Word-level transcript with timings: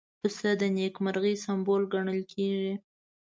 پسه 0.19 0.49
د 0.61 0.61
نېکمرغۍ 0.77 1.35
سمبول 1.45 1.81
ګڼل 1.93 2.21
کېږي. 2.31 2.73